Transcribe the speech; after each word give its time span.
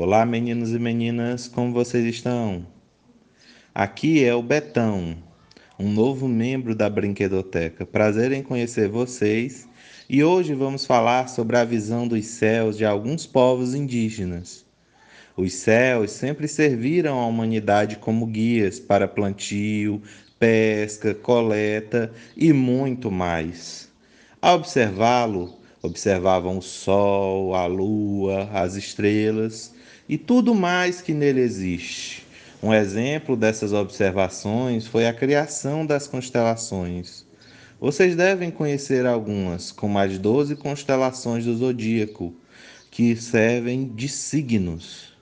Olá, 0.00 0.24
meninos 0.24 0.70
e 0.72 0.78
meninas, 0.78 1.48
como 1.48 1.72
vocês 1.72 2.06
estão? 2.06 2.64
Aqui 3.74 4.24
é 4.24 4.32
o 4.32 4.40
Betão, 4.40 5.16
um 5.76 5.90
novo 5.90 6.28
membro 6.28 6.72
da 6.72 6.88
Brinquedoteca. 6.88 7.84
Prazer 7.84 8.30
em 8.30 8.40
conhecer 8.40 8.88
vocês 8.88 9.68
e 10.08 10.22
hoje 10.22 10.54
vamos 10.54 10.86
falar 10.86 11.28
sobre 11.28 11.56
a 11.56 11.64
visão 11.64 12.06
dos 12.06 12.24
céus 12.26 12.78
de 12.78 12.84
alguns 12.84 13.26
povos 13.26 13.74
indígenas. 13.74 14.64
Os 15.36 15.52
céus 15.54 16.12
sempre 16.12 16.46
serviram 16.46 17.18
à 17.18 17.26
humanidade 17.26 17.96
como 17.96 18.24
guias 18.24 18.78
para 18.78 19.08
plantio, 19.08 20.00
pesca, 20.38 21.12
coleta 21.12 22.12
e 22.36 22.52
muito 22.52 23.10
mais. 23.10 23.90
Ao 24.40 24.54
observá-lo, 24.54 25.58
observavam 25.82 26.58
o 26.58 26.62
sol, 26.62 27.52
a 27.52 27.66
lua, 27.66 28.48
as 28.52 28.76
estrelas 28.76 29.76
e 30.08 30.16
tudo 30.16 30.54
mais 30.54 31.00
que 31.00 31.12
nele 31.12 31.40
existe. 31.40 32.26
Um 32.62 32.72
exemplo 32.72 33.36
dessas 33.36 33.72
observações 33.72 34.86
foi 34.86 35.06
a 35.06 35.12
criação 35.12 35.84
das 35.84 36.06
constelações. 36.06 37.24
Vocês 37.80 38.16
devem 38.16 38.50
conhecer 38.50 39.06
algumas, 39.06 39.70
como 39.70 39.98
as 39.98 40.18
doze 40.18 40.56
constelações 40.56 41.44
do 41.44 41.56
zodíaco, 41.56 42.34
que 42.90 43.14
servem 43.14 43.86
de 43.94 44.08
signos. 44.08 45.12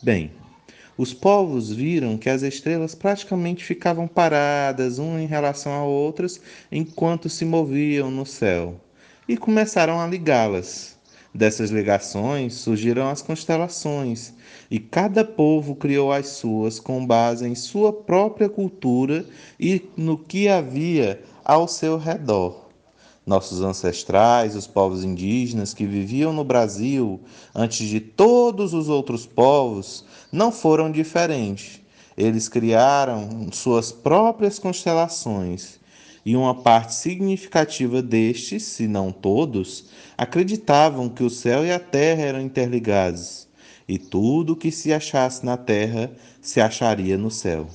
Bem, 0.00 0.30
os 0.96 1.12
povos 1.12 1.72
viram 1.72 2.16
que 2.16 2.28
as 2.28 2.42
estrelas 2.42 2.94
praticamente 2.94 3.64
ficavam 3.64 4.06
paradas, 4.06 4.98
umas 4.98 5.22
em 5.22 5.26
relação 5.26 5.72
a 5.72 5.84
outras, 5.84 6.40
enquanto 6.70 7.28
se 7.28 7.44
moviam 7.44 8.10
no 8.10 8.26
céu, 8.26 8.80
e 9.26 9.36
começaram 9.36 10.00
a 10.00 10.06
ligá-las. 10.06 10.96
Dessas 11.34 11.70
ligações 11.70 12.54
surgiram 12.54 13.08
as 13.08 13.22
constelações, 13.22 14.34
e 14.70 14.78
cada 14.78 15.24
povo 15.24 15.74
criou 15.74 16.12
as 16.12 16.28
suas 16.28 16.78
com 16.78 17.06
base 17.06 17.48
em 17.48 17.54
sua 17.54 17.90
própria 17.90 18.50
cultura 18.50 19.24
e 19.58 19.82
no 19.96 20.18
que 20.18 20.46
havia 20.46 21.22
ao 21.42 21.66
seu 21.66 21.96
redor. 21.96 22.68
Nossos 23.24 23.62
ancestrais, 23.62 24.54
os 24.54 24.66
povos 24.66 25.04
indígenas 25.04 25.72
que 25.72 25.86
viviam 25.86 26.34
no 26.34 26.44
Brasil 26.44 27.18
antes 27.54 27.88
de 27.88 28.00
todos 28.00 28.74
os 28.74 28.90
outros 28.90 29.24
povos, 29.24 30.04
não 30.30 30.52
foram 30.52 30.92
diferentes. 30.92 31.80
Eles 32.14 32.46
criaram 32.46 33.48
suas 33.52 33.90
próprias 33.90 34.58
constelações 34.58 35.80
e 36.24 36.36
uma 36.36 36.54
parte 36.54 36.94
significativa 36.94 38.00
destes, 38.00 38.62
se 38.62 38.86
não 38.86 39.10
todos, 39.10 39.86
acreditavam 40.16 41.08
que 41.08 41.24
o 41.24 41.30
céu 41.30 41.64
e 41.64 41.72
a 41.72 41.80
terra 41.80 42.22
eram 42.22 42.40
interligados, 42.40 43.48
e 43.88 43.98
tudo 43.98 44.52
o 44.52 44.56
que 44.56 44.70
se 44.70 44.92
achasse 44.92 45.44
na 45.44 45.56
terra 45.56 46.10
se 46.40 46.60
acharia 46.60 47.18
no 47.18 47.30
céu. 47.30 47.66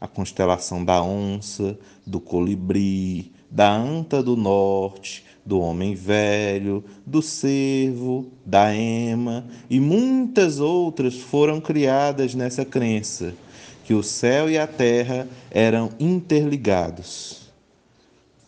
A 0.00 0.08
constelação 0.08 0.82
da 0.84 1.02
onça, 1.02 1.78
do 2.06 2.18
colibri, 2.18 3.32
da 3.50 3.70
anta 3.70 4.22
do 4.22 4.36
norte, 4.36 5.24
do 5.44 5.60
homem 5.60 5.94
velho, 5.94 6.84
do 7.04 7.20
cervo, 7.20 8.30
da 8.44 8.74
ema 8.74 9.44
e 9.68 9.80
muitas 9.80 10.60
outras 10.60 11.16
foram 11.16 11.60
criadas 11.60 12.34
nessa 12.34 12.64
crença 12.64 13.34
que 13.84 13.94
o 13.94 14.02
céu 14.02 14.48
e 14.48 14.56
a 14.56 14.66
terra 14.66 15.26
eram 15.50 15.90
interligados. 15.98 17.39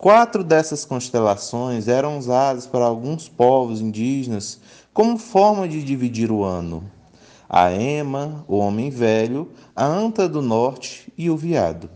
Quatro 0.02 0.42
dessas 0.42 0.84
constelações 0.84 1.86
eram 1.86 2.18
usadas 2.18 2.66
por 2.66 2.82
alguns 2.82 3.28
povos 3.28 3.80
indígenas 3.80 4.58
como 4.92 5.16
forma 5.16 5.68
de 5.68 5.80
dividir 5.80 6.32
o 6.32 6.42
ano: 6.42 6.82
a 7.48 7.70
ema, 7.70 8.44
o 8.48 8.56
homem 8.56 8.90
velho, 8.90 9.52
a 9.76 9.86
anta 9.86 10.28
do 10.28 10.42
norte 10.42 11.12
e 11.16 11.30
o 11.30 11.36
viado. 11.36 11.88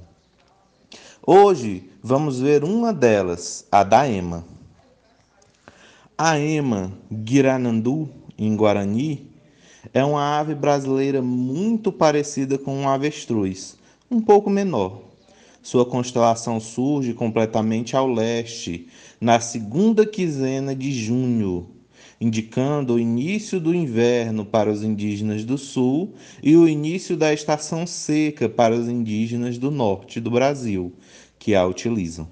Hoje 1.21 1.91
vamos 2.01 2.39
ver 2.39 2.63
uma 2.63 2.93
delas, 2.93 3.67
a 3.73 3.83
da 3.83 4.09
ema. 4.09 4.45
A 6.17 6.39
ema 6.39 6.93
guiranandu, 7.11 8.09
em 8.39 8.55
Guarani, 8.55 9.33
é 9.93 10.05
uma 10.05 10.39
ave 10.39 10.55
brasileira 10.55 11.21
muito 11.21 11.91
parecida 11.91 12.57
com 12.57 12.73
um 12.73 12.89
avestruz, 12.89 13.77
um 14.09 14.21
pouco 14.21 14.49
menor. 14.49 15.06
Sua 15.67 15.85
constelação 15.85 16.61
surge 16.61 17.13
completamente 17.13 17.97
ao 17.97 18.07
leste, 18.07 18.87
na 19.21 19.41
segunda 19.41 20.07
quinzena 20.07 20.77
de 20.77 20.93
junho, 20.93 21.67
indicando 22.21 22.95
o 22.95 23.01
início 23.01 23.59
do 23.59 23.75
inverno 23.75 24.45
para 24.45 24.71
os 24.71 24.85
indígenas 24.85 25.45
do 25.45 25.59
sul 25.59 26.15
e 26.41 26.57
o 26.57 26.69
início 26.69 27.17
da 27.17 27.35
estação 27.35 27.85
seca 27.85 28.49
para 28.49 28.77
os 28.77 28.87
indígenas 28.87 29.59
do 29.59 29.73
norte 29.73 30.21
do 30.21 30.31
Brasil, 30.31 30.93
que 31.37 31.53
a 31.53 31.67
utilizam. 31.67 32.29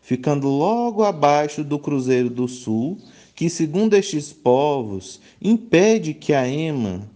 Ficando 0.00 0.48
logo 0.48 1.04
abaixo 1.04 1.62
do 1.62 1.78
Cruzeiro 1.78 2.30
do 2.30 2.48
Sul, 2.48 2.96
que, 3.34 3.50
segundo 3.50 3.92
estes 3.92 4.32
povos, 4.32 5.20
impede 5.38 6.14
que 6.14 6.32
a 6.32 6.48
ema 6.48 7.10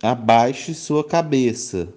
abaixe 0.00 0.72
sua 0.72 1.04
cabeça 1.04 1.92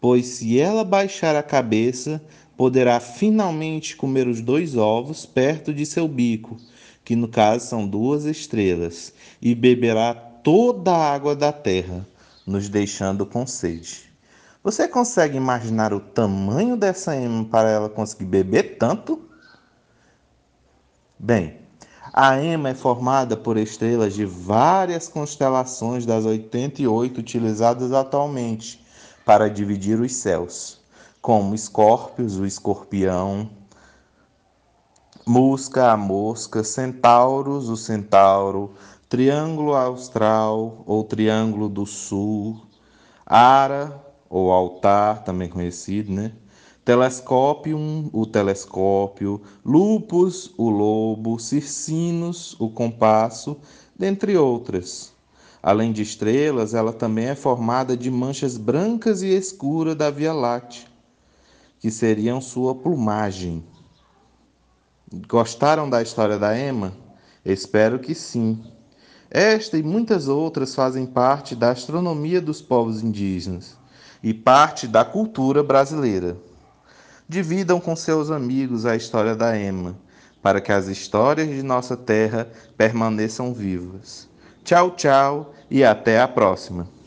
pois 0.00 0.26
se 0.26 0.58
ela 0.58 0.84
baixar 0.84 1.34
a 1.34 1.42
cabeça, 1.42 2.22
poderá 2.56 3.00
finalmente 3.00 3.96
comer 3.96 4.26
os 4.26 4.40
dois 4.40 4.76
ovos 4.76 5.26
perto 5.26 5.72
de 5.72 5.84
seu 5.86 6.06
bico, 6.08 6.56
que 7.04 7.16
no 7.16 7.28
caso 7.28 7.66
são 7.66 7.86
duas 7.86 8.24
estrelas, 8.24 9.12
e 9.40 9.54
beberá 9.54 10.14
toda 10.14 10.92
a 10.92 11.14
água 11.14 11.34
da 11.34 11.52
terra, 11.52 12.06
nos 12.46 12.68
deixando 12.68 13.26
com 13.26 13.46
sede. 13.46 14.08
Você 14.62 14.88
consegue 14.88 15.36
imaginar 15.36 15.92
o 15.92 16.00
tamanho 16.00 16.76
dessa 16.76 17.16
ema 17.16 17.44
para 17.44 17.70
ela 17.70 17.88
conseguir 17.88 18.24
beber 18.24 18.76
tanto? 18.76 19.22
Bem, 21.18 21.56
a 22.12 22.42
ema 22.42 22.70
é 22.70 22.74
formada 22.74 23.36
por 23.36 23.56
estrelas 23.56 24.14
de 24.14 24.24
várias 24.24 25.08
constelações 25.08 26.04
das 26.04 26.24
88 26.24 27.20
utilizadas 27.20 27.92
atualmente 27.92 28.84
para 29.28 29.50
dividir 29.50 30.00
os 30.00 30.14
céus, 30.14 30.80
como 31.20 31.54
Escórpios, 31.54 32.38
o 32.38 32.46
escorpião, 32.46 33.50
Musca, 35.26 35.92
a 35.92 35.98
mosca, 35.98 36.64
Centauros, 36.64 37.68
o 37.68 37.76
centauro, 37.76 38.72
Triângulo 39.06 39.74
austral 39.74 40.82
ou 40.86 41.04
Triângulo 41.04 41.68
do 41.68 41.84
Sul, 41.84 42.58
Ara, 43.26 44.02
ou 44.30 44.50
altar, 44.50 45.22
também 45.24 45.50
conhecido, 45.50 46.10
né? 46.10 46.32
Telescópio, 46.82 47.78
o 48.10 48.24
telescópio, 48.24 49.42
Lupus, 49.62 50.54
o 50.56 50.70
lobo, 50.70 51.38
Circinos, 51.38 52.58
o 52.58 52.70
compasso, 52.70 53.58
dentre 53.94 54.38
outras. 54.38 55.17
Além 55.62 55.92
de 55.92 56.02
estrelas, 56.02 56.72
ela 56.74 56.92
também 56.92 57.26
é 57.26 57.34
formada 57.34 57.96
de 57.96 58.10
manchas 58.10 58.56
brancas 58.56 59.22
e 59.22 59.28
escuras 59.28 59.96
da 59.96 60.10
Via 60.10 60.32
Láctea, 60.32 60.86
que 61.80 61.90
seriam 61.90 62.40
sua 62.40 62.74
plumagem. 62.74 63.64
Gostaram 65.28 65.88
da 65.88 66.02
história 66.02 66.38
da 66.38 66.58
Emma? 66.58 66.92
Espero 67.44 67.98
que 67.98 68.14
sim. 68.14 68.62
Esta 69.30 69.76
e 69.76 69.82
muitas 69.82 70.28
outras 70.28 70.74
fazem 70.74 71.06
parte 71.06 71.56
da 71.56 71.70
astronomia 71.70 72.40
dos 72.40 72.62
povos 72.62 73.02
indígenas 73.02 73.76
e 74.22 74.32
parte 74.32 74.86
da 74.86 75.04
cultura 75.04 75.62
brasileira. 75.62 76.36
Dividam 77.28 77.78
com 77.80 77.94
seus 77.94 78.30
amigos 78.30 78.86
a 78.86 78.96
história 78.96 79.36
da 79.36 79.58
Emma, 79.58 79.96
para 80.40 80.60
que 80.60 80.72
as 80.72 80.86
histórias 80.86 81.48
de 81.48 81.62
nossa 81.62 81.96
terra 81.96 82.50
permaneçam 82.76 83.52
vivas. 83.52 84.28
Tchau, 84.68 84.90
tchau 84.90 85.54
e 85.70 85.82
até 85.82 86.20
a 86.20 86.28
próxima. 86.28 86.86